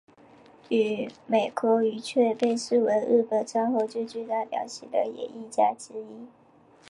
[0.69, 6.25] 与美空云雀被视为日本战后最具代表性的演艺家之一。